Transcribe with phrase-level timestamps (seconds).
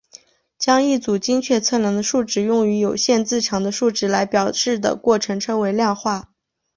[0.57, 6.31] 将一组精确测量的数值用有限字长的数值来表示的过程称为量化。